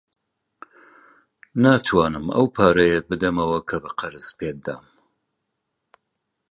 ناتوانم 1.63 2.25
ئەو 2.35 2.45
پارەیەت 2.55 3.05
بدەمەوە 3.11 3.59
کە 3.69 3.77
بە 3.83 3.89
قەرز 3.99 4.27
پێت 4.39 4.57
دام. 4.65 4.85